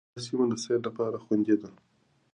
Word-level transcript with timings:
دا 0.13 0.19
سیمه 0.25 0.45
د 0.51 0.53
سیل 0.63 0.81
لپاره 0.87 1.17
خوندي 1.23 1.55
ده. 1.61 1.69